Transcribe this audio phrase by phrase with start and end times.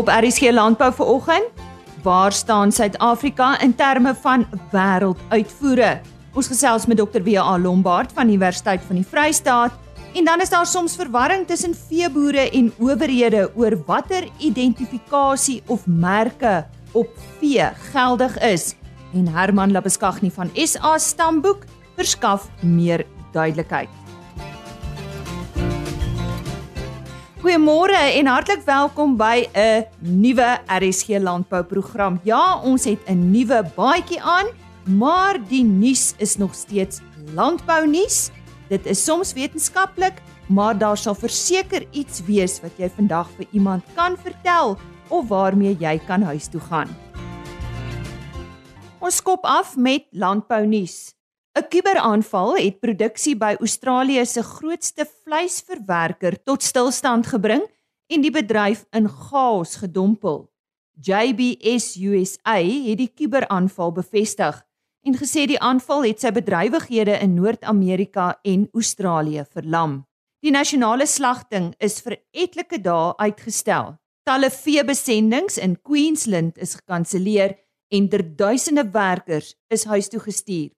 [0.00, 1.44] Op RSG Landbou vanoggend,
[2.02, 6.00] waar staan Suid-Afrika in terme van wêrelduitvoere?
[6.32, 7.20] Ons gesels met Dr.
[7.20, 7.58] W.A.
[7.58, 9.76] Lombard van Universiteit van die Vrystaat
[10.14, 16.64] en dan is daar soms verwarring tussen veeboere en owerhede oor watter identifikasie of merke
[16.92, 18.74] op vee geldig is.
[19.12, 23.88] En Herman Labeskagni van SA Stamboek verskaf meer duidelikheid.
[27.40, 32.20] Goeiemôre en hartlik welkom by 'n nuwe RSG landbouprogram.
[32.22, 34.46] Ja, ons het 'n nuwe baadjie aan,
[34.84, 37.00] maar die nuus is nog steeds
[37.34, 38.30] landbou nuus.
[38.68, 43.84] Dit is soms wetenskaplik, maar daar sal verseker iets wees wat jy vandag vir iemand
[43.94, 46.88] kan vertel of waarmee jy kan huis toe gaan.
[48.98, 51.14] Ons skop af met landbou nuus.
[51.58, 57.64] 'n Kuberaanval het produksie by Australië se grootste vleisverwerker tot stilstand gebring
[58.06, 60.46] en die bedryf in chaos gedompel.
[60.94, 64.62] JBS USA het die kuberaanval bevestig
[65.02, 70.04] en gesê die aanval het sy bedrywighede in Noord-Amerika en Australië verlam.
[70.44, 73.96] Die nasionale slagting is vir etlike dae uitgestel.
[74.28, 77.56] Talle veebesendings in Queensland is gekanselleer
[77.90, 80.70] en derduisende werkers is huis toe gestuur.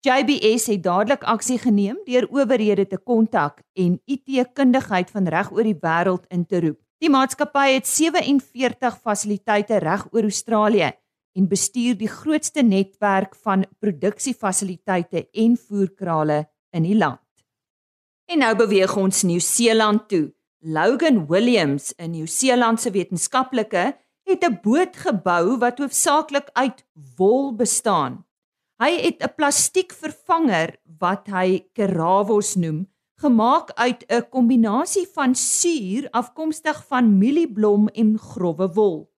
[0.00, 5.76] JBS het dadelik aksie geneem deur owerhede te kontak en IT-kundigheid van reg oor die
[5.76, 6.78] wêreld in te roep.
[7.04, 10.88] Die maatskappy het 47 fasiliteite reg oor Australië
[11.36, 17.20] en bestuur die grootste netwerk van produksiefasiliteite en voerkrale in die land.
[18.24, 20.30] En nou beweeg ons Nieu-Seeland toe.
[20.64, 26.84] Logan Williams, 'n Nieu-Seelandse wetenskaplike, het 'n boot gebou wat hoofsaaklik uit
[27.16, 28.24] wol bestaan.
[28.80, 32.88] Hy het 'n plastiek vervanger wat hy Keravos noem,
[33.20, 39.10] gemaak uit 'n kombinasie van suur afkomstig van mielieblom en grouwe wol.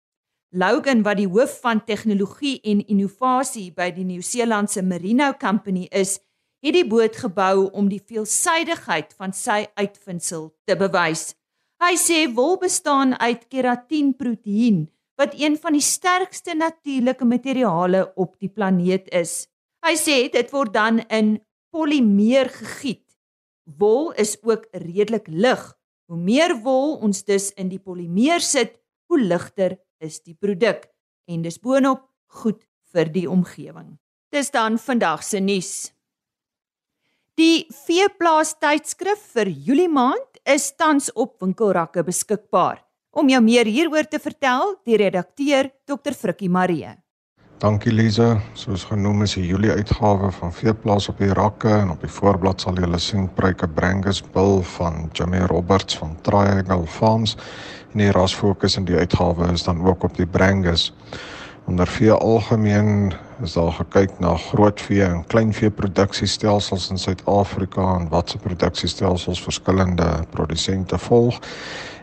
[0.50, 6.18] Logan wat die hoof van tegnologie en innovasie by die Nieu-Seelandse Merino Company is,
[6.60, 11.34] het die boot gebou om die veelsidigheid van sy uitvinding te bewys.
[11.78, 18.48] Hy sê wol bestaan uit keratienproteïen wat een van die sterkste natuurlike materiale op die
[18.48, 19.51] planeet is.
[19.82, 21.40] Hy sê dit word dan in
[21.74, 23.02] polimeer gegiet.
[23.78, 25.62] Wol is ook redelik lig.
[26.06, 28.76] Hoe meer wol ons dus in die polimeer sit,
[29.10, 30.86] hoe ligter is die produk
[31.30, 32.04] en dis boonop
[32.42, 32.60] goed
[32.92, 33.96] vir die omgewing.
[34.32, 35.90] Dis dan vandag se nuus.
[37.40, 42.82] Die veeplaas tydskrif vir Julie maand is tans op winkelrakke beskikbaar.
[43.12, 46.14] Om jou meer hieroor te vertel, die redakteur Dr.
[46.16, 46.92] Frikkie Marie.
[47.62, 48.40] Dankie Lize.
[48.58, 52.64] Soos genoem is die Julie uitgawe van Veeplaas op die rakke en op die voorblad
[52.64, 57.36] sal jy sien Pryke Brangus bil van Jimmy Roberts van Triangle Farms.
[57.92, 60.88] En die rasfokus in die uitgawe is dan ook op die Brangus.
[61.70, 63.12] Onder vee algemeen
[63.46, 70.98] is daar gekyk na grootvee en kleinvee produksiestelsels in Suid-Afrika en watse produksiestelsels verskillende produsente
[70.98, 71.38] volg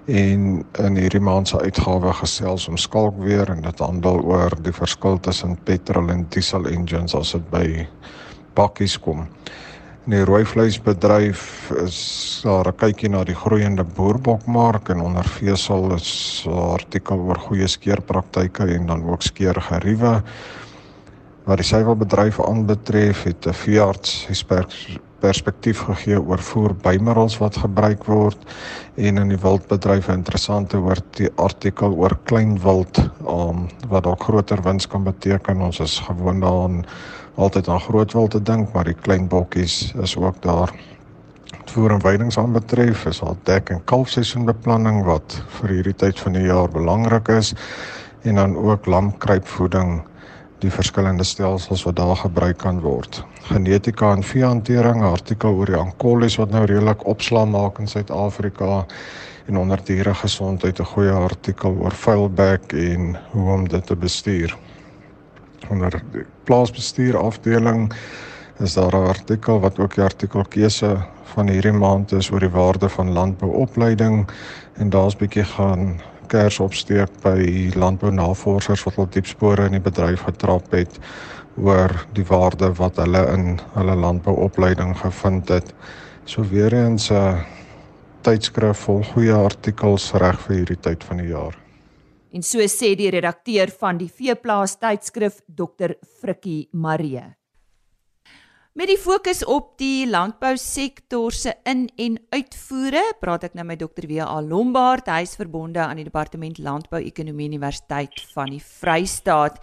[0.09, 5.20] en in hierdie maand se uitgawe gesels om skalkweer en dit handel oor die verskil
[5.22, 7.66] tussen petrol en diesel engines as dit by
[8.58, 9.28] bakkies kom.
[10.08, 15.94] In die rooi vleisbedryf is daar 'n kykie na die groeiende boerbokmark en onder vesel
[15.94, 20.24] is 'n artikel oor goeie skeerpraktyke en dan ook skeergeriewe.
[21.46, 24.25] Wat die suiwelbedryf aanbetref, het 'n veearts
[25.22, 28.46] perspektief gegee oor voer bymiddels wat gebruik word
[28.96, 34.62] en in die wildbedryf interessante oor die artikel oor klein wild um, wat dalk groter
[34.66, 35.62] wins kan beteken.
[35.62, 36.84] Ons is gewoond daaraan
[37.40, 40.74] altyd aan groot wild te dink, maar die klein bokkies is ook daar.
[41.69, 46.47] Voer en veidings aanbetref is al dek en kalfseisoenbeplanning wat vir hierdie tyd van die
[46.47, 47.53] jaar belangrik is
[48.28, 50.00] en dan ook lamkruipvoeding
[50.59, 53.24] die verskillende stelsels wat daar gebruik kan word.
[53.47, 58.86] Genetika en veehantering, 'n artikel oor die ankolies wat nou redelik opslaan maak in Suid-Afrika
[59.48, 64.57] en onder diere gesondheid 'n goeie artikel oor vuilbek en hoe om dit te bestuur.
[65.69, 67.94] Onder die plaasbestuur afdeling
[68.60, 72.50] is daar 'n artikel wat ook die artikel keuse van hierdie maand is oor die
[72.50, 74.28] waarde van landbouopleiding
[74.74, 80.26] en daar's bietjie gaan kers opsteek by landbounavorsers wat al diep spore in die bedryf
[80.28, 81.00] getrap het
[81.60, 85.74] oor die waarde wat hulle in hulle landbouopleiding gevind het.
[86.26, 87.44] So weer eens 'n
[88.22, 91.56] tydskrif vol goeie artikels reg vir hierdie tyd van die jaar.
[92.32, 95.96] En so sê die redakteur van die Veeplaas tydskrif Dr.
[96.22, 97.38] Frikkie Marie.
[98.77, 104.06] Met die fokus op die landbousektor se in- en uitvoere, praat ek nou met Dr.
[104.06, 104.42] W.A.
[104.42, 109.57] Lombard, hy is verbonde aan die Departement Landbou-ekonomie Universiteit van die Vrystaat.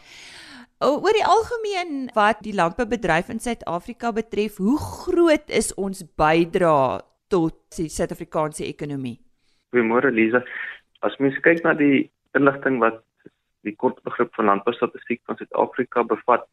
[0.81, 7.55] Oor die algemeen wat die landboubedryf in Suid-Afrika betref, hoe groot is ons bydrae tot
[7.77, 9.21] die Suid-Afrikaanse ekonomie?
[9.71, 10.43] Goeiemôre Lize.
[11.03, 13.05] As mens kyk na die inligting wat
[13.63, 16.49] die kort begrip van landboustatistiek van Suid-Afrika bevat,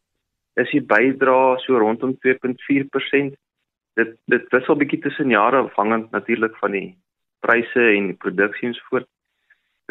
[0.62, 3.34] is die bydrae so rondom 2.4%.
[4.00, 6.88] Dit dit wissel bietjie tussen jare afhangend natuurlik van die
[7.46, 9.10] pryse en die produksie en so voort.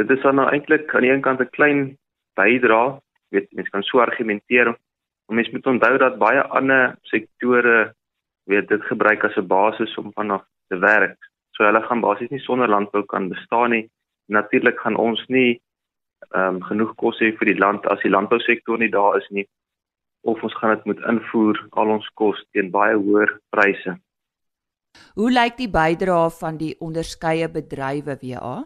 [0.01, 1.81] Dit is dan nou eintlik aan die een kant 'n klein
[2.35, 3.01] bydrae,
[3.31, 4.65] weet mense kan so argumenteer.
[5.27, 7.95] Maar mens moet onthou dat baie ander sektore
[8.45, 11.19] weet dit gebruik as 'n basis om vanaf te werk.
[11.51, 13.91] So hulle gaan basies nie sonder landbou kan bestaan nie.
[14.27, 15.61] Natuurlik gaan ons nie
[16.31, 19.47] ehm um, genoeg kos hê vir die land as die landbousektor nie daar is nie
[20.23, 23.97] of ons gaan dit moet invoer al ons kos teen baie hoër pryse.
[25.19, 28.57] Hoe lyk die bydrae van die onderskeie bedrywe WA?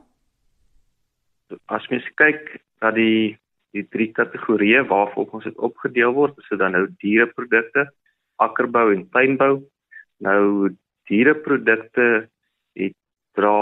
[1.72, 3.36] As mens kyk na die
[3.76, 7.82] die drie kategorieë waarop ons dit opgedeel word, is dit dan nou diereprodukte,
[8.40, 9.58] akkerbou en tuinbou.
[10.24, 10.70] Nou
[11.10, 12.06] diereprodukte
[12.80, 12.94] het
[13.36, 13.52] dra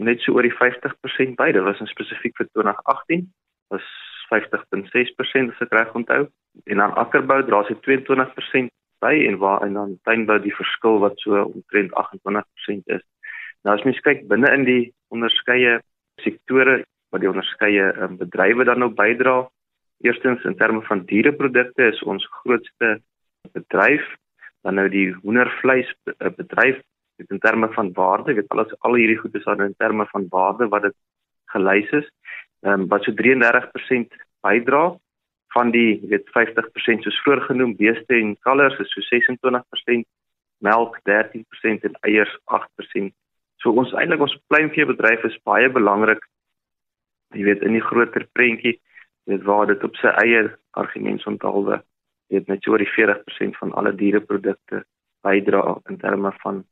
[0.00, 1.50] net so oor die 50% by.
[1.52, 3.26] Dit was in spesifiek vir 2018
[3.74, 3.84] was
[4.30, 6.26] 50.6% as ek reg onthou.
[6.66, 11.16] En dan akkerbou dra sy 22% by en waar en dan tuinbou die verskil wat
[11.24, 13.04] so omtrent 28% is.
[13.64, 14.82] Nou as mens kyk binne in die
[15.12, 15.80] onderskeie
[16.24, 19.42] sektore wat die onderskeie um, bedrywe dan nou bydra,
[20.06, 22.98] eerstens in terme van diereprodukte is ons grootste
[23.56, 24.04] bedryf
[24.64, 25.88] dan nou die hoendervleis
[26.18, 26.80] eh, bedryf
[27.20, 30.68] in terme van waarde, weet alles al hierdie goed is dan in terme van waarde
[30.72, 30.96] wat dit
[31.52, 32.08] gelys is
[32.62, 34.84] um, wat so 33% bydra
[35.54, 40.06] van die weet 50% soos voorgenoem beeste en kalvers is so 26%
[40.60, 43.10] melk 13% en eiers 8%.
[43.60, 46.22] So ons eintlik ons kleinveebedryf is baie belangrik.
[47.36, 48.78] Jy weet in die groter prentjie,
[49.28, 50.46] weet waar dit op sy eie
[50.80, 51.80] argumente onthaalwe,
[52.32, 54.84] weet net oor die 40% van alle diereprodukte
[55.26, 56.62] bydra in terme van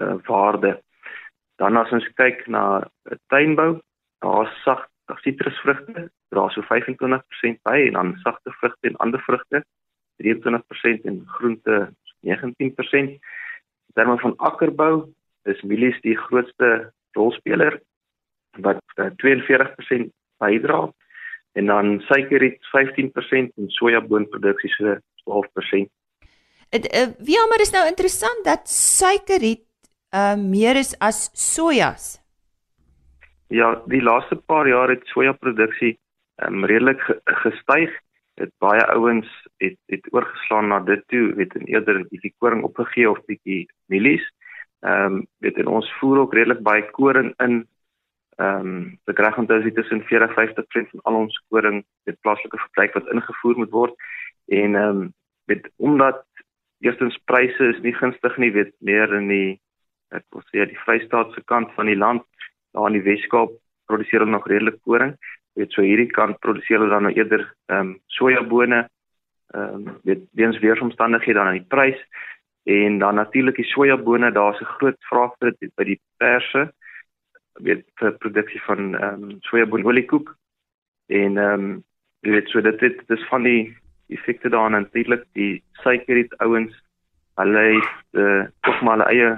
[0.00, 0.76] uh, waarde.
[1.58, 2.84] Dan as ons kyk na
[3.32, 3.78] tuinbou,
[4.22, 4.84] daar sag
[5.16, 9.64] sitrusvrugte dra so 25% by en dan sagte vrugte en ander vrugte
[10.22, 11.92] 23% en groente
[12.26, 13.18] 19%.
[13.88, 15.08] In terme van akkerbou
[15.42, 17.80] is mielies die grootste rolspeler
[18.58, 20.88] wat uh, eh, 42% bydra
[21.52, 25.88] en dan suikerriet 15% en sojaboonproduksie so 12%.
[26.68, 29.64] Dit uh, wie maar is nou interessant dat suikerriet
[30.14, 32.18] uh, meer is as sojas.
[33.48, 35.94] Ja, die laaste paar jaar het sojaproduksie
[36.44, 37.94] um, redelik gestyg.
[38.36, 43.08] Dit baie ouens het het oorgeslaan na dit toe, weet en eerder bietjie koring opgegee
[43.10, 44.26] of bietjie mielies.
[44.84, 47.64] Ehm um, weet en ons voer ook redelik baie koring in.
[48.36, 52.60] Ehm um, ek reg onthou dit tussen 40 50% van al ons koring met plaaslike
[52.66, 53.96] verbruik wat ingevoer moet word.
[54.46, 55.12] En ehm um,
[55.48, 56.20] weet omdat
[56.84, 59.60] eerstens pryse is nie gunstig nie, weet meer in die
[60.12, 62.28] ek wil sê die Vrystaatse kant van die land
[62.72, 63.52] daar in die Weskaap
[63.86, 65.16] produseer hulle nog redelik koring.
[65.54, 68.86] Jy weet so hierdie kant produseer hulle dan nou eerder ehm um, sojabone.
[69.54, 72.00] Ehm um, weet weens weeromstandighede dan aan die prys
[72.68, 76.72] en dan natuurlik die sojabone, daar's 'n groot vraag vir dit by die perse
[77.58, 80.34] weet vir produksie van ehm um, sojaboonoliekoek.
[81.06, 81.84] En ehm um,
[82.20, 83.76] weet so dit dit is van die
[84.08, 86.74] effekte daarin natuurlik die suikerriet ouens
[87.34, 89.30] hulle het uh, tog maar hulle eie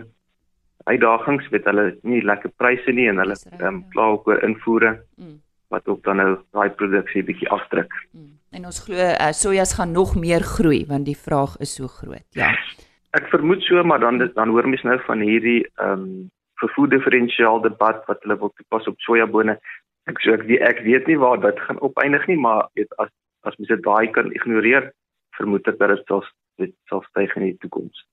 [0.90, 4.92] uitdagings weet hulle nie lekker pryse nie en hulle ehm um, kla ook oor invoere
[5.16, 5.38] mm.
[5.74, 7.94] wat ook dan nou daai produksie bietjie afdruk.
[8.12, 8.36] Mm.
[8.56, 12.26] En ons glo uh, sojas gaan nog meer groei want die vraag is so groot.
[12.38, 12.50] Ja.
[13.18, 16.28] Ek vermoed so maar dan dan hoor mens nou van hierdie ehm um,
[16.60, 19.54] vervoer diferensiaal debat wat hulle wil toepas op sojabone.
[20.10, 23.12] Ek so ek, ek weet nie waar dit gaan opeindig nie maar weet as
[23.48, 24.90] as mens dit daai kan ignoreer
[25.38, 26.24] vermoed ek dat dit sal
[26.60, 28.04] dit sal styg in die toekoms.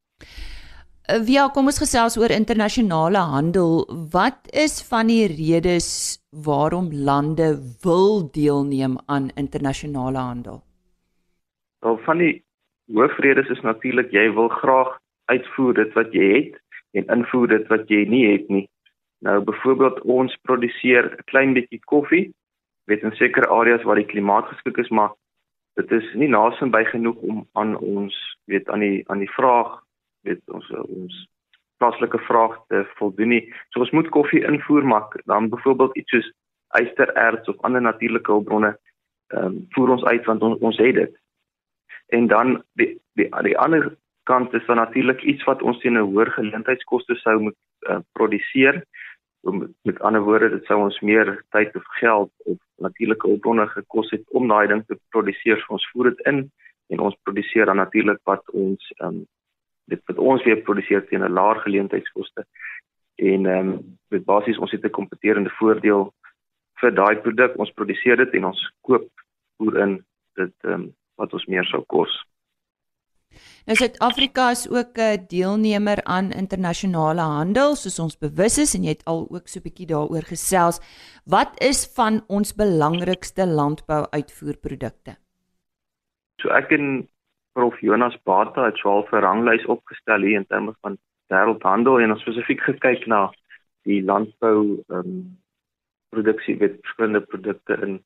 [1.08, 3.86] Via eh, kom ons gesels oor internasionale handel.
[4.12, 7.54] Wat is van die redes waarom lande
[7.86, 10.60] wil deelneem aan internasionale handel?
[11.80, 12.34] Wel van die
[12.92, 14.98] hoofredes is natuurlik jy wil graag
[15.32, 16.60] uitvoer dit wat jy het
[17.00, 18.68] en invoer dit wat jy nie het nie.
[19.24, 22.34] Nou byvoorbeeld ons produseer 'n klein bietjie koffie,
[22.92, 25.16] weet in sekere areas waar die klimaat geskik is, maar
[25.80, 29.87] dit is nie naasby genoeg om aan ons weet aan die aan die vraag
[30.28, 31.18] weet ons ons
[31.78, 33.44] plaaslike vraag te voldoen nie.
[33.70, 36.30] So ons moet koffie invoer maar dan byvoorbeeld iets soos
[36.82, 38.76] ystererts of ander natuurlike hulpbronne
[39.36, 41.16] ehm um, voer ons uit want on, ons het dit.
[42.16, 43.92] En dan die die die ander
[44.24, 47.58] kant is dan natuurlik iets wat ons teen 'n hoër geleentheidskoste sou moet
[47.90, 48.84] uh, produseer.
[49.42, 54.10] Met, met ander woorde, dit sou ons meer tyd of geld of natuurlike hulpbronne gekos
[54.12, 55.60] het om daai ding te produseer.
[55.60, 56.52] So ons voer dit in
[56.88, 59.26] en ons produseer dan natuurlik wat ons um,
[59.92, 62.46] dit wat ons weer produseer teen 'n laer geleentheidskoste.
[63.16, 66.14] En ehm um, met basies ons het 'n kompeterende voordeel
[66.82, 67.58] vir daai produk.
[67.58, 69.10] Ons produseer dit en ons koop
[69.58, 72.26] voer in dit ehm um, wat ons meer sou kos.
[73.68, 78.90] Nou Suid-Afrika is ook 'n deelnemer aan internasionale handel soos ons bewus is en jy
[78.90, 80.80] het al ook so 'n bietjie daaroor gesels.
[81.26, 85.18] Wat is van ons belangrikste landbou-uitvoerprodukte?
[86.42, 87.10] So ek en
[87.58, 91.00] Prof Jonas Bata het swaal vir ranglys opgestel hier in terme van
[91.34, 93.22] wêreldhandel en ons spesifiek gekyk na
[93.90, 95.16] die landbou ehm um,
[96.14, 97.98] produksie met verskillende produkte in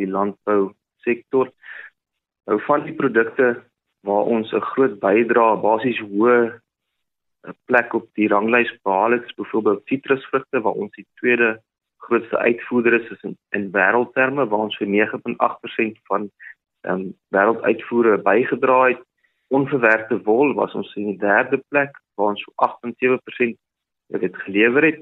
[0.00, 0.72] die landbou
[1.04, 1.52] sektor.
[2.48, 3.50] Nou van die produkte
[4.08, 6.52] waar ons 'n groot bydrae basies hoë 'n
[7.48, 11.60] eh, plek op die ranglys behaal het, byvoorbeeld sitrusvrugte waar ons die tweede
[12.06, 16.30] grootste uitvoerder is, is in, in wêreldterme waar ons vir 9.8% van
[16.80, 19.02] ehm um, wêrelduitvoere bygedra het.
[19.48, 23.56] Onverwerkte wol was ons in die derde plek waar ons 8.7%
[24.20, 25.00] dit gelewer het.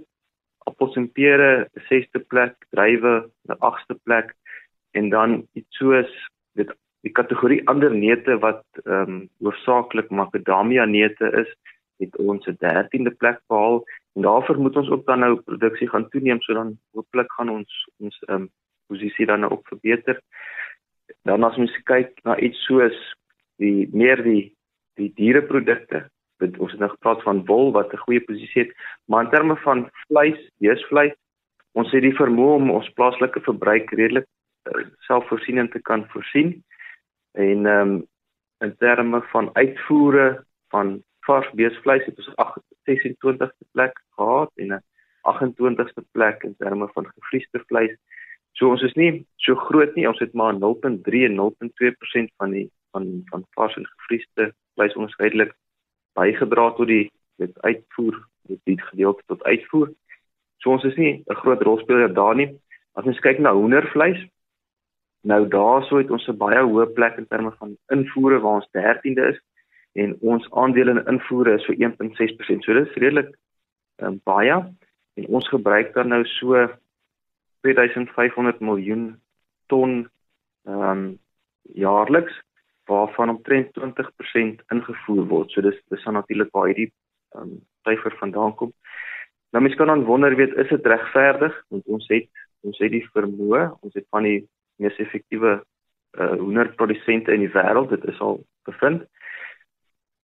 [0.68, 4.34] Appels en pere, 6ste plek, druiwe, 'n 8ste plek
[4.92, 6.10] en dan iets soos
[6.52, 6.70] dit
[7.04, 11.50] die kategorie ander neute wat ehm um, hoofsaaklik makadamia neute is,
[12.02, 16.08] het ons 'n 13de plek behaal en daarvoor moet ons ook dan nou produksie gaan
[16.08, 18.50] toeneem sodat hooplik gaan ons ons ehm um,
[18.86, 20.20] posisie dan nou ook verbeter.
[21.22, 22.96] Dan as mens kyk na iets soos
[23.62, 24.52] die meer die
[24.94, 26.04] die diereprodukte,
[26.38, 28.72] dit ons het nou gepraat van wol wat 'n goeie posisie het,
[29.10, 31.14] maar in terme van vleis, beesvleis,
[31.72, 34.26] ons het die vermoë om ons plaaslike verbruik redelik
[34.70, 36.62] uh, selfvoorsienend te kan voorsien
[37.32, 38.06] en ehm um,
[38.62, 42.58] in terme van uitvoere van vars beesvleis het ons
[42.88, 44.82] 26ste plek gehad en 'n
[45.32, 47.96] 28ste plek in terme van gevriesde vleis.
[48.54, 52.68] So ons is nie so groot nie, ons het maar 0.3 en 0.2% van die
[52.94, 55.54] van van vars en gevriesde vleis onderskeidelik
[56.14, 57.10] bygedra tot die
[57.42, 59.90] dit uitvoer, dit die gedeelte tot uitvoer.
[60.62, 62.54] So ons is nie 'n groot rolspeler daar nie.
[62.94, 64.22] As ons kyk na hoendervleis,
[65.24, 69.28] Nou daarso het ons 'n baie hoë plek in terme van invoere waar ons 13de
[69.32, 69.40] is
[69.92, 72.64] en ons aandele in invoere is so 1.6%.
[72.64, 73.30] So dis redelik
[74.02, 74.56] um, baie
[75.14, 76.68] en ons gebruik dan nou so
[77.64, 79.04] 2500 miljoen
[79.72, 80.02] ton
[80.64, 81.04] ehm um,
[81.72, 82.34] jaarliks
[82.84, 85.50] waarvan omtrent 20% ingevoer word.
[85.50, 86.90] So dis dis dan natuurlik waar hierdie
[87.34, 88.72] ehm um, syfer vandaan kom.
[89.52, 92.28] Nou mens kan dan wonder weet is dit regverdig want ons het
[92.64, 94.40] ons het die vermoë, ons het van die
[94.76, 95.60] mees effektiewe
[96.14, 99.04] uh hoenderprodusente in die wêreld, dit is al bevind.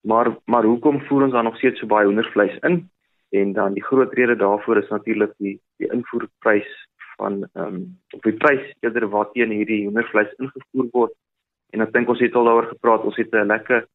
[0.00, 2.88] Maar maar hoekom voer ons dan nog steeds so baie hoendervleis in?
[3.30, 6.88] En dan die groot rede daarvoor is natuurlik die die invoerprys
[7.18, 7.84] van ehm um,
[8.16, 11.14] op die prys eerder waarteen hierdie hoendervleis ingevoer word.
[11.75, 13.87] En ek dink ons het al daaroor gepraat, ons het 'n lekker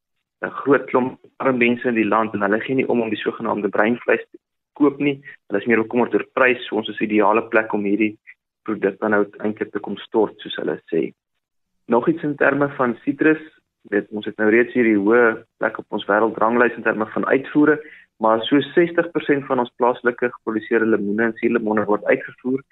[0.44, 3.24] 'n groot klomp arme mense in die land en hulle gee nie om om die
[3.24, 4.38] sogenaamde breinvleis te
[4.78, 5.16] koop nie.
[5.48, 6.66] Hulle is meer bekommerd oor prys.
[6.66, 8.14] So ons is die ideale plek om hierdie
[8.62, 11.12] produk dan nou eintlik te kom stort soos hulle sê.
[11.86, 13.42] Nog iets in terme van sitrus,
[13.92, 17.76] weet ons het nou reeds hierdie hoë plek op ons wêreldranglys in terme van uitvoere,
[18.24, 22.62] maar so 60% van ons plaaslike geproduseerde lemoene en suurlemoene word uitgevoer.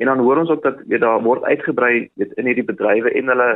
[0.00, 3.32] En dan hoor ons ook dat weet daar word uitgebrei weet in hierdie bedrywe en
[3.32, 3.48] hulle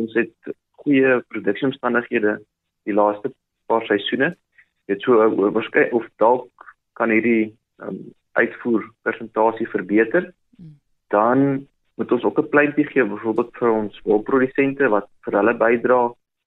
[0.00, 2.38] ons het goeie produksieomstandighede
[2.88, 3.32] die laaste
[3.70, 4.32] paar seisoene.
[4.90, 7.52] Dit so waarskynlik of dalk kan hierdie
[7.84, 8.00] um,
[8.40, 10.32] uitvoer persentasie verbeter
[11.14, 16.00] dan moet ons ook 'n pleintjie gee byvoorbeeld vir ons wolprodusente wat vir hulle bydra.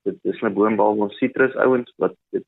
[0.04, 2.46] Dit is 'n boombaal ons sitrus ouens wat dit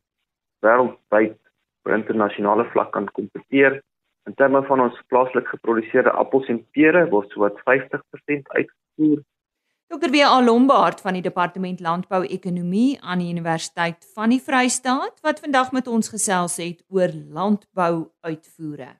[0.66, 1.40] wêreldwyd
[1.84, 3.82] op internasionale vlak kan kompeteer.
[4.28, 9.24] In terme van ons plaaslik geproduseerde appels en pere word so wat 50% uitgevoer.
[9.90, 10.12] Dr.
[10.12, 10.22] W.
[10.46, 15.88] Lombard van die Departement Landbou Ekonomie aan die Universiteit van die Vrystaat wat vandag met
[15.88, 18.94] ons gesels het oor landbou uitvoere.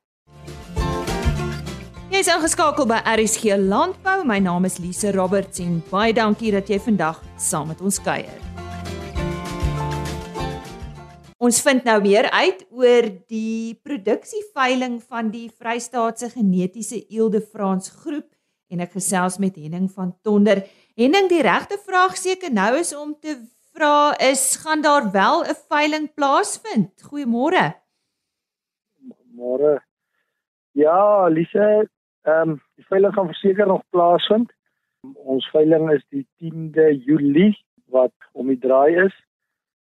[2.10, 4.24] Jy is ingeskakel by RSG Landbou.
[4.26, 8.49] My naam is Lise Roberts en baie dankie dat jy vandag saam met ons kuier.
[11.40, 18.28] Ons vind nou meer uit oor die produksieveiling van die Vrystaatse Genetiese Eelde Frans Groep
[18.70, 20.66] en ek gesels met Henning van Tonder.
[21.00, 23.38] Henning, die regte vraag seker nou is om te
[23.72, 26.92] vra is gaan daar wel 'n veiling plaasvind?
[27.08, 27.80] Goeiemôre.
[29.32, 29.80] Môre.
[30.76, 31.88] Ja, Lise,
[32.30, 34.52] Ehm um, die veiling gaan verseker nog plaasvind.
[35.14, 37.56] Ons veiling is die 10de Julie
[37.86, 39.16] wat om die draai is.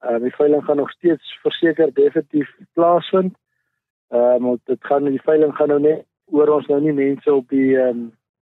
[0.03, 3.37] Uh die veiling gaan nog steeds verseker definitief plaasvind.
[4.09, 7.49] Ehm um, dit gaan die veiling gaan nou net oor ons nou nie mense op
[7.49, 8.03] die ehm um,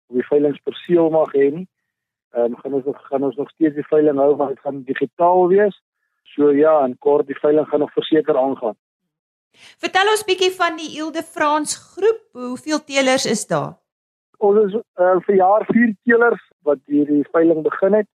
[0.09, 1.67] op die veilingsperseel mag hê nie.
[2.37, 4.83] Ehm um, gaan ons nog gaan ons nog steeds die veiling hou maar dit gaan
[4.83, 5.83] digitaal wees.
[6.35, 8.77] So ja, en kort die veiling gaan nog verseker aangaan.
[9.83, 12.23] Vertel ons bietjie van die Ile de France groep.
[12.33, 13.75] Hoeveel teelers is daar?
[14.38, 18.09] Ons is uh, vir jaar 4 teelers wat hierdie veiling begin het.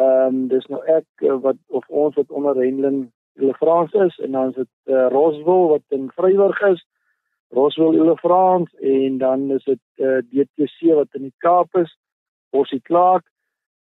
[0.00, 4.18] Ehm um, dis nou ek uh, wat of ons wat onder Henlin Ile France is
[4.18, 6.80] en dan is dit uh, Roswell wat in Vryburg is.
[7.52, 11.92] Roswell Ile France en dan is dit uh, DTC wat in die Kaap is.
[12.50, 13.24] Bossie Clark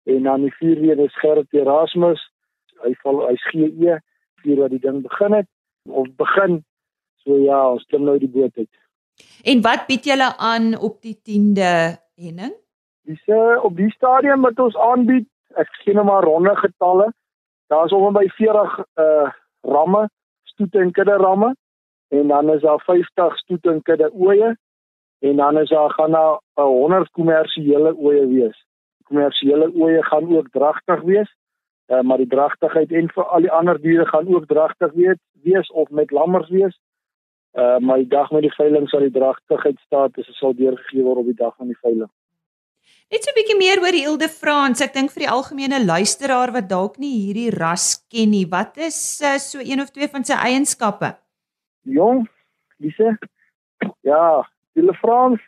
[0.04, 2.20] en dan die vierde een is Gerrit Erasmus.
[2.84, 3.98] Hy val hy's GE
[4.42, 5.48] vir wat die ding begin het
[5.88, 6.62] of begin.
[7.24, 8.70] So ja, ons klim nou die boot uit.
[9.44, 11.72] En wat bied julle aan op die 10de
[12.14, 12.54] Henning?
[13.08, 15.26] Dis uh, op die stadium wat ons aanbied,
[15.56, 17.12] ek sien nou maar ronde getalle.
[17.68, 20.08] Daar's om by 40 uh ramme,
[20.42, 21.54] stoete en kudde ramme
[22.08, 24.56] en dan is daar 50 stoete en kudde oeye
[25.18, 28.64] en dan is daar gaan daar 100 kommersiële oeye wees.
[29.04, 31.34] Kommersiële oeye gaan ook dragtig wees.
[31.88, 35.70] Uh, maar die dragtigheid en vir al die ander diere gaan ook dragtig wees, wees
[35.70, 36.76] of met lammers wees.
[37.56, 41.24] Uh die dag met die veiling sal die dragtigheid staat, dit sal deurgegee word op
[41.24, 42.10] die dag van die veiling.
[43.08, 44.84] Net so 'n bietjie meer oor die Ile France.
[44.84, 48.98] Ek dink vir die algemene luisteraar wat dalk nie hierdie ras ken nie, wat is
[49.24, 51.16] uh, so een of twee van sy eienskappe?
[51.88, 52.28] Jong,
[52.84, 53.16] Lise.
[54.04, 54.44] Ja,
[54.76, 55.40] die Ile France,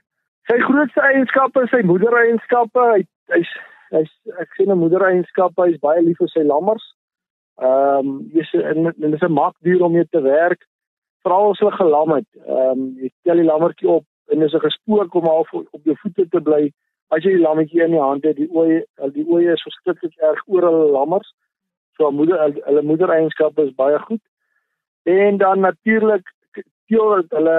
[0.48, 2.86] sy grootste eienskappe is sy moedereienskappe.
[2.96, 3.04] Hy
[3.36, 3.52] hy's
[3.92, 6.86] hy's ek sien 'n moedereienskappe, hy's baie lief vir sy lammers.
[7.60, 10.64] Ehm um, dis 'n dis 'n makdier om mee te werk
[11.20, 12.30] veral as hulle gelam het.
[12.40, 15.96] Ehm um, jy tel die lammetjie op en is 'n gespook om half op jou
[16.00, 16.72] voete te bly.
[17.10, 18.82] As jy die lammetjie in die hand het, die oë
[19.16, 21.30] die oë is verskriklik erg oor hulle lammers.
[21.98, 24.22] So moeder hulle moedereienskappe is baie goed.
[25.10, 26.28] En dan natuurlik
[26.90, 27.56] teel hulle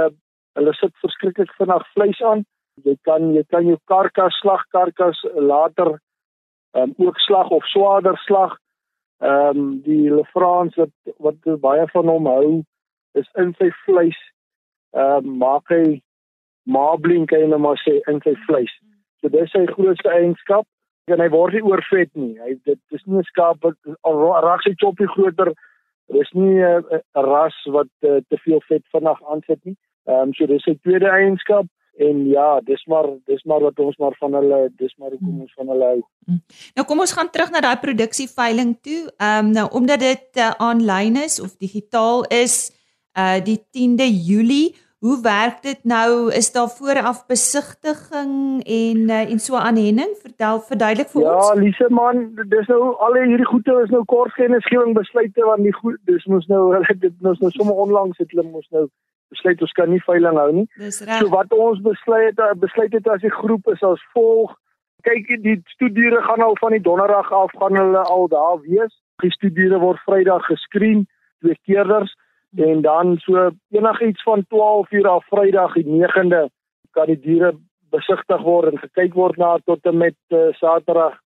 [0.59, 2.45] hulle sit verskriklik vinnig vleis aan.
[2.85, 5.97] Jy kan jy kan jou karkas slag karkas later
[6.75, 8.57] um, ook slag of swaarder slag.
[9.19, 12.61] Ehm um, die Le France wat wat baie van hom hou
[13.19, 14.21] is in sy vleis.
[14.95, 15.99] Ehm uh, maak hy
[16.63, 18.73] marbling kan jy nou maar sê in sy vleis.
[19.21, 20.65] So dis sy grootste eienskap
[21.11, 22.33] en hy word nie oorvet nie.
[22.41, 23.77] Hy dit is nie 'n skaap wat
[24.45, 25.53] ras hy choppie groter.
[26.11, 29.77] Dis nie 'n uh, ras wat uh, te veel vet vinnig aansit nie.
[30.07, 31.67] Ehm um, so dis sy tweede eienskap
[32.01, 35.53] en ja, dis maar dis maar wat ons maar van hulle dis maar hoekom ons
[35.53, 36.01] van hulle hou.
[36.25, 36.41] Hmm.
[36.75, 39.01] Nou kom ons gaan terug na daai produksieveiling toe.
[39.17, 42.71] Ehm um, nou omdat dit aanlyn uh, is of digitaal is,
[43.17, 44.75] uh die 10de Julie.
[45.01, 46.31] Hoe werk dit nou?
[46.33, 50.11] Is daar vooraf besigtiging en uh, en so aanhenning?
[50.21, 51.47] Vertel verduidelik vir ja, ons.
[51.47, 52.19] Ja, Lise man,
[52.51, 56.45] dis nou al hierdie goede is nou kort kennisgewing besluite want die goed dis mos
[56.53, 56.61] nou
[57.05, 58.85] dit mos nou sommer onlangs het hulle mos nou
[59.33, 60.67] besluit ons kan nie veiling hou nie.
[60.77, 61.17] Dis reg.
[61.17, 64.53] So wat ons besluit het besluit het as die groep is as volg.
[65.01, 68.93] Kyk, die studiere gaan al van die donderdag af gaan hulle al daar wees.
[69.25, 71.07] Die studiere word Vrydag geskreen
[71.41, 72.13] twee keerders
[72.55, 76.49] en dan so enigiets van 12 uur af Vrydag die 9de
[76.91, 77.53] kan die diere
[77.89, 81.19] besigtig word en gekyk word na tot en met uh, Saterdag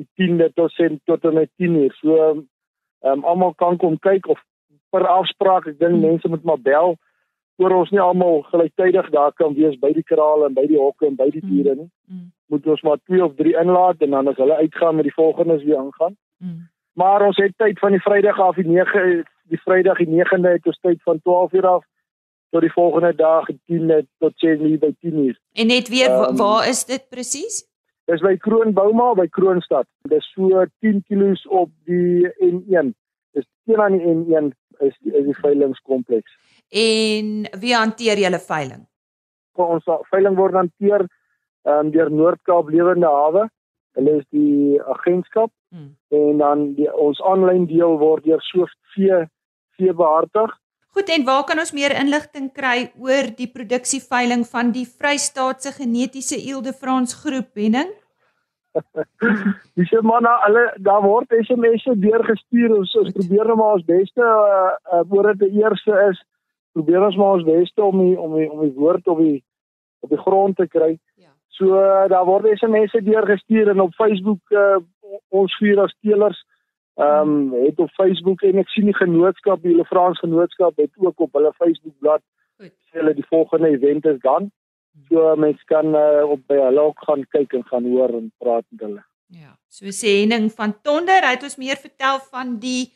[0.00, 1.96] die 10de tot sen tot en met 10 uur.
[2.00, 2.44] So ehm
[3.12, 4.40] um, almal kan kom kyk of
[4.90, 6.96] per afspraak, ek dink mense moet maar bel
[7.62, 11.06] oor ons nie almal gelyktydig daar kan wees by die krale en by die hokke
[11.06, 11.90] en by die diere nie.
[12.10, 12.30] Mm.
[12.50, 15.62] Moet ons maar 2 of 3 inlaat en dan as hulle uitgaan met die volgendes
[15.62, 16.16] weer aangaan.
[16.38, 16.64] Mm.
[16.94, 20.66] Maar ons het tyd van die Vrydag af die 9 die Vrydag die 9de het
[20.66, 21.84] ons tyd van 12 uur af
[22.54, 25.38] tot die volgende dag die 10de tot 10 uur by 10 uur.
[25.52, 27.64] En net weer um, waar is dit presies?
[28.04, 29.88] Dis by Kroonbouma by Kroonstad.
[30.08, 32.92] Dis so 10 km op die N1.
[33.34, 36.38] Dis teen aan die N1 is die, is die veilingskompleks.
[36.68, 38.86] En wie hanteer julle veiling?
[39.54, 41.06] Ons veiling word hanteer
[41.64, 43.48] um, deur Noord-Kaap Lewende Hawe.
[43.98, 45.94] Hulle is die agentskap hmm.
[46.10, 49.24] en dan die, ons aanlyn deel word deur Sofie
[49.78, 50.52] vee behartig.
[50.94, 56.38] Goed en waar kan ons meer inligting kry oor die produksieveiling van die Vrystaatse Genetiese
[56.38, 57.90] Ile de France groep Henning?
[59.78, 64.70] Dis maar hulle daar word SMS'e deurgestuur ons, ons probeer nou maar ons beste uh,
[64.90, 66.22] uh, oor dit die eerste is
[66.74, 69.38] probeer ons maar ons beste om die, om die, om die woord op die
[70.04, 70.90] op die grond te kry.
[71.54, 74.80] So uh, daar word SMS'e deurgestuur en op Facebook uh,
[75.28, 76.42] ons vier as teelers
[76.94, 80.92] ehm um, het op Facebook en ek sien die genootskap, die Hele Frans genootskap het
[81.02, 82.30] ook op hulle Facebook bladsy
[82.94, 84.50] sê hulle die volgende event is dan.
[85.08, 88.64] So mense kan uh, op by hulle ook gaan kyk en gaan hoor en praat
[88.70, 89.02] met hulle.
[89.34, 89.56] Ja.
[89.68, 92.92] So sê Henning van Tonder, hy het ons meer vertel van die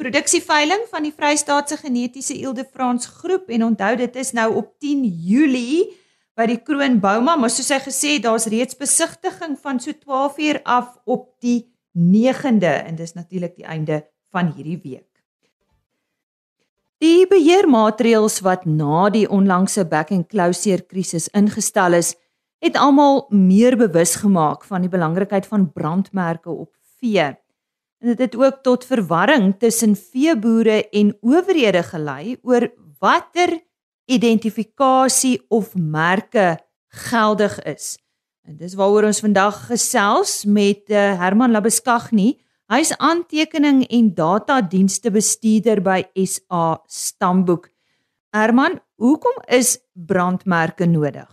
[0.00, 5.90] Produksieveiling van die Vrystaatse Genetiese Eelde-Frans groep en onthou dit is nou op 10 Julie
[6.40, 10.38] by die Kroon Bouma, maar soos hy gesê het, daar's reeds besigtiging van so 12
[10.40, 14.00] uur af op die 9de en dis natuurlik die einde
[14.32, 15.08] van hierdie week.
[17.00, 22.14] Die beheermaatreëls wat na die onlangse back and closure krisis ingestel is,
[22.60, 27.32] het almal meer bewus gemaak van die belangrikheid van brandmerke op vee.
[28.00, 32.68] En dit het ook tot verwarring tussen veeboere en owerhede gelei oor
[33.00, 33.58] watter
[34.10, 36.58] identifikasie of merke
[37.08, 37.96] geldig is.
[38.46, 42.34] En dis waaroor ons vandag gesels met uh, Herman Labeskagni.
[42.70, 47.68] Hy's aantekening en datadienste bestuurder by SA Stamboek.
[48.34, 51.30] Herman, hoekom is brandmerke nodig?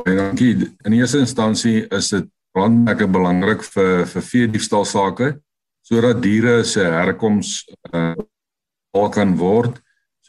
[0.00, 0.54] Baie dankie.
[0.88, 5.34] In eerste instansie is dit brandmerke belangrik vir vir vee diefstal sake
[5.86, 7.60] sodat diere se herkoms
[7.92, 8.14] uh
[8.90, 9.76] al kan word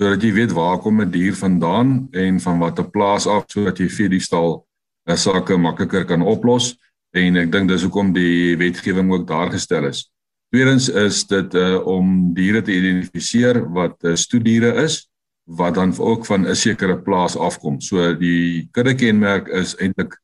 [0.02, 3.90] sodat jy weet waar kom 'n dier vandaan en van watter plaas af sodat jy
[3.90, 4.66] vee diefstal
[5.06, 6.74] uh, sake makliker kan oplos
[7.14, 10.10] en ek dink dis hoekom die wetgewing ook daar gestel is.
[10.50, 15.06] Tweedens is dit uh, om diere te identifiseer wat uh, stoediere is
[15.46, 17.82] wat dan ook van 'n sekere plaas afkom.
[17.82, 20.18] So die kudde kenmerk is eintlik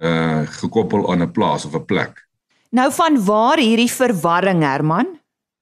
[0.00, 2.24] uh gekoppel aan 'n plaas of 'n plek.
[2.70, 5.17] Nou van waar hierdie verwarring Herman?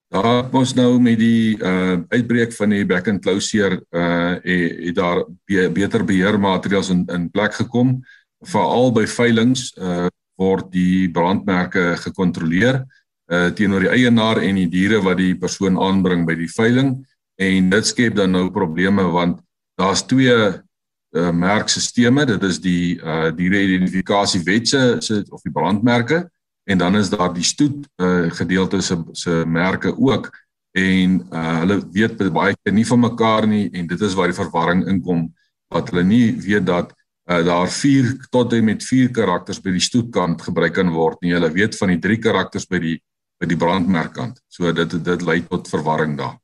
[0.07, 5.25] Daar ons nou met die uh uitbreek van die back and closure uh het daar
[5.47, 7.99] be beter beheermaatreëls in in plek gekom.
[8.41, 10.07] Veral by veilinge uh
[10.39, 12.85] word die brandmerke gekontroleer
[13.33, 17.01] uh teenoor die eienaar en die diere wat die persoon aanbring by die veiling
[17.43, 19.41] en dit skep dan nou probleme want
[19.75, 26.29] daar's twee uh merkstelsels dit is die uh diere identifikasiewet se of die brandmerke
[26.67, 30.31] en dan is daar die stoet uh gedeelte se se merke ook
[30.73, 34.41] en uh hulle weet baie keer nie van mekaar nie en dit is waar die
[34.43, 35.29] verwarring inkom
[35.75, 36.95] wat hulle nie weet dat
[37.31, 41.35] uh, daar 4 tot en met 4 karakters by die stoetkant gebruik kan word nie
[41.35, 42.99] hulle weet van die 3 karakters by die
[43.41, 44.41] by die brandmerkkant.
[44.49, 46.39] So dit dit lei tot verwarring daar.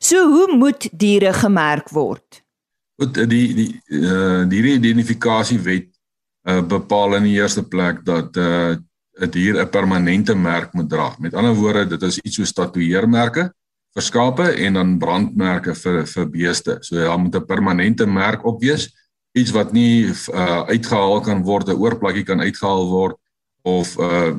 [0.00, 2.40] So hoe moet diere gemerk word?
[3.00, 3.68] Goed, die die
[4.00, 5.90] uh die identifikasiewet
[6.48, 8.76] uh bepaal in die eerste plek dat uh
[9.20, 11.14] 'n dier 'n permanente merk moet dra.
[11.18, 13.52] Met ander woorde, dit is iets soos tatoeëermerke
[13.94, 16.78] vir skape en dan brandmerke vir vir beeste.
[16.80, 18.90] So daar moet 'n permanente merk op wees,
[19.32, 23.16] iets wat nie uh uitgehaal kan word, 'n oorplakkie kan uitgehaal word
[23.62, 24.34] of uh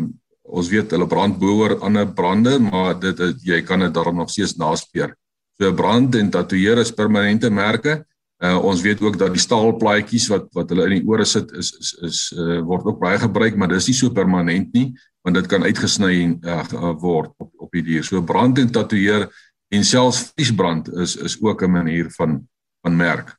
[0.46, 4.30] ons weet hulle brand boor ander brande, maar dit het, jy kan dit daarom nog
[4.30, 5.16] steeds naspeur.
[5.58, 8.06] So brand en tatoeëer is permanente merke.
[8.44, 11.70] Uh, ons weet ook dat die staalplaatjies wat wat hulle in die ore sit is
[11.80, 14.90] is is uh, word ook baie gebruik, maar dis nie so permanent nie,
[15.24, 18.04] want dit kan uitgesny uh, word op op die dier.
[18.04, 19.30] So brand en tatoeëer
[19.72, 22.44] en selfs vliesbrand is is ook 'n manier van
[22.84, 23.38] van merk.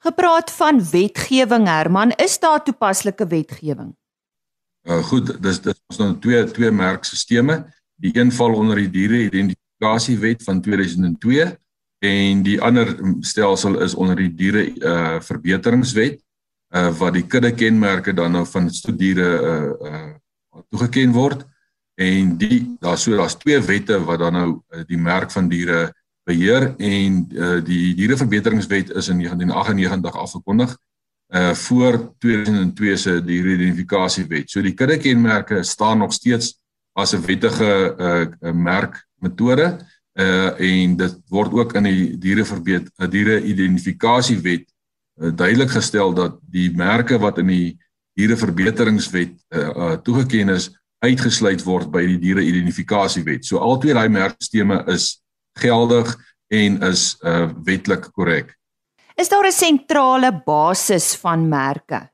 [0.00, 3.92] Gepraat van wetgewing Herman, is daar toepaslike wetgewing?
[4.88, 7.66] Uh goed, dis dis ons nou twee twee merkstelsels.
[8.00, 11.58] Die een val onder die diere identifikasiewet van 2002
[11.98, 16.20] en die ander stelsel is onder die diere uh verbeteringswet
[16.74, 21.46] uh wat die kudde kenmerke dan nou van stoediere uh uh toegeken word
[21.98, 25.88] en die daar so daar's twee wette wat dan nou uh, die merk van diere
[26.28, 30.76] beheer en uh die diereverbeteringswet is in 1998 afgekondig
[31.34, 34.50] uh voor 2002 se die identifikasiewet.
[34.50, 36.60] So die kuddekenmerke staan nog steeds
[36.92, 39.78] as 'n wettige uh merkmetode
[40.18, 46.38] uh en dit word ook in die diereverbeet uh, diere identifikasiewet uh, duidelik gestel dat
[46.42, 47.78] die merke wat in die
[48.18, 53.44] diereverbeteringswet uh, uh toegeken is uitgesluit word by die diere identifikasiewet.
[53.46, 55.06] So al twee daai merkstelsels is
[55.62, 56.10] geldig
[56.50, 58.56] en is uh wetlik korrek.
[59.14, 62.10] Is daar 'n sentrale basis van merke?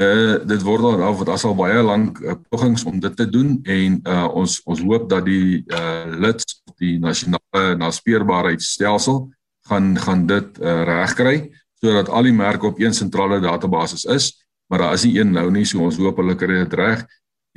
[0.00, 3.26] Uh dit word al af wat as al baie lank uh, pogings om dit te
[3.28, 9.26] doen en uh ons ons hoop dat die uh lids die nasionale naspeurbaarheidstelsel
[9.68, 11.52] gaan gaan dit uh, regkry
[11.82, 14.30] sodat al die merke op een sentrale database is,
[14.70, 17.02] maar daar is nie een nou nie, so ons hoop hulle kry dit reg.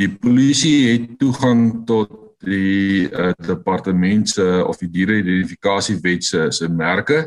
[0.01, 2.09] Die polisie het toegang tot
[2.45, 7.21] die uh, departement se of die diere identifikasiewet se se merke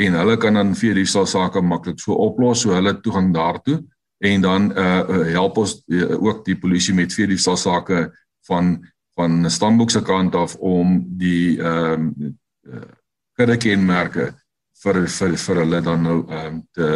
[0.00, 3.80] en hulle kan dan vir hierdie sake maklik so oplos so hulle toegang daartoe
[4.20, 8.10] en dan uh help ons uh, ook die polisie met vir hierdie sake
[8.48, 8.76] van
[9.16, 12.38] van Stamboek se kant af om die ehm um,
[13.40, 14.30] uh, kenmerke
[14.82, 16.88] vir vir vir hulle dan nou ehm um, te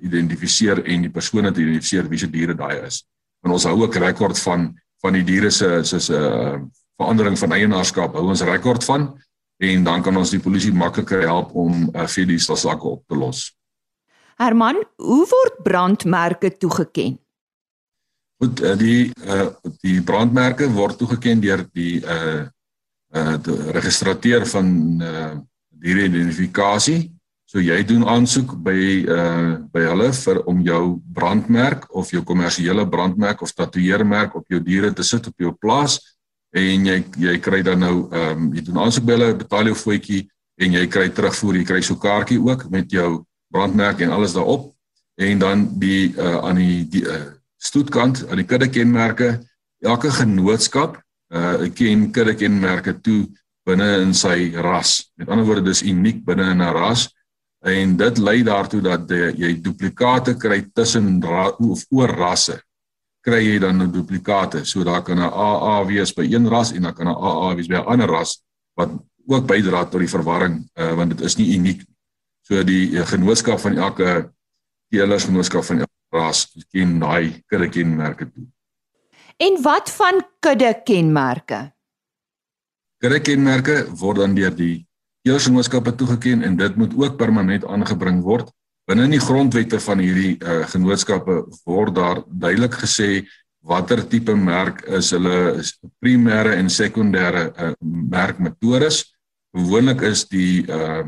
[0.00, 3.04] identifiseer en die persone te identifiseer wie se diere daai is.
[3.44, 6.60] En ons hou ook rekord van van die diere se se uh,
[6.96, 9.08] verandering van eienaarskap hou ons rekord van
[9.62, 13.16] en dan kan ons die polisie makliker help om uh, vir die sake op te
[13.16, 13.50] los.
[14.40, 17.18] Herman, hoe word brandmerke toegeken?
[18.42, 19.48] Goed, uh, die uh,
[19.84, 22.44] die brandmerke word toegeken deur die uh
[23.12, 24.68] uh die registrateur van
[25.00, 25.32] uh
[25.82, 27.12] die identifikasie.
[27.46, 30.82] So jy doen aansoek by uh by hulle vir om jou
[31.14, 36.00] brandmerk of jou kommersiële brandmerk of tatoeëermerk op jou diere te sit op jou plaas
[36.52, 39.76] en jy jy kry dan nou ehm um, jy doen aansoek by hulle betaal jou
[39.84, 40.22] voetjie
[40.60, 44.70] en jy kry terugvoer jy kry so kaartjie ook met jou brandmerk en alles daarop
[45.20, 47.20] en dan die uh, aan die die uh,
[47.60, 49.38] stoetkant aan die kudde kenmerke
[49.84, 50.98] elke genootskap
[51.32, 53.28] uh ken kudde kenmerke toe
[53.68, 57.08] binne in sy ras met ander woorde dis uniek binne in 'n ras
[57.62, 62.58] en dit lei daartoe dat die, jy duplikate kry tussen of oor rasse
[63.22, 64.64] kry jy dan nou duplikate.
[64.66, 67.68] So daar kan 'n AA wees by een ras en dan kan 'n AA wees
[67.68, 68.42] by 'n ander ras
[68.74, 68.90] wat
[69.26, 71.91] ook bydra tot die verwarring uh, want dit is nie uniek nie.
[72.46, 74.32] So die uh, genootskap van elke
[74.92, 78.46] teelers genootskap van elke ras ken daai kudde kenmerke toe.
[79.42, 81.72] En wat van kudde kenmerke?
[83.02, 84.84] Kudde kenmerke word dan deur die
[85.22, 88.50] teelersgenootskappe toegeken en dit moet ook permanent aangebring word.
[88.90, 93.22] Binne in die grondwette van hierdie uh, genootskappe word daar duidelik gesê
[93.62, 95.62] watter tipe merk is hulle
[96.02, 97.72] primêre en sekondêre uh,
[98.10, 99.04] merkmetodes.
[99.54, 101.06] Gewoonlik is die uh,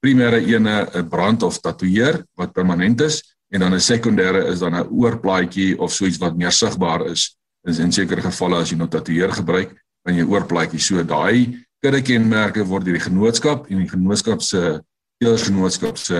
[0.00, 4.74] primêre ene 'n brand of tatoeëer wat permanent is en dan 'n sekondêre is dan
[4.74, 7.36] 'n oorplaatjie of so iets wat meer sigbaar is.
[7.66, 12.02] In, in sekere gevalle as jy nou tatoeëer gebruik, kan jy oorplaatjie so daai kudde
[12.02, 14.80] kenmerke word deur die genootskap en die genootskap se
[15.18, 16.18] teelersgenootskap se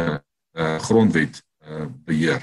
[0.59, 2.43] uh, grondwet uh, beheer.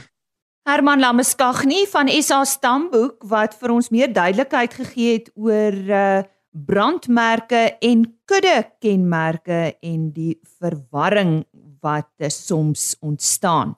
[0.66, 6.24] Herman Lameskagni van SA Stamboek wat vir ons meer duidelikheid gegee het oor uh,
[6.56, 11.44] brandmerke en kudde kenmerke en die verwarring
[11.84, 13.76] wat uh, soms ontstaan.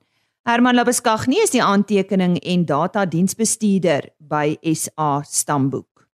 [0.47, 6.07] Herman Lameskagni is die aantekening en data diensbestuurder by SA Stamboek.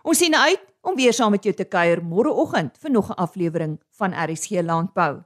[0.02, 3.78] Ons sien uit om weer saam met jou te kuier môreoggend vir nog 'n aflewering
[3.98, 5.20] van RSG Landbou.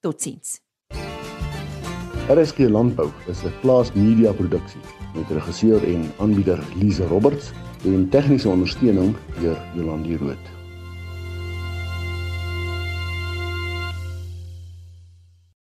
[0.00, 0.60] Totsiens.
[2.28, 4.80] RSG Landbou is 'n plaas media produksie
[5.14, 7.52] met regisseur en aanbieder Lize Roberts
[7.84, 10.57] en tegniese ondersteuning deur Jolande Rooi.